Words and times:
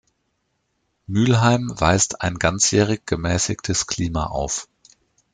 Mülheim 1.05 1.75
weist 1.79 2.23
ein 2.23 2.39
ganzjährig 2.39 3.05
gemäßigtes 3.05 3.85
Klima 3.85 4.25
auf. 4.25 4.67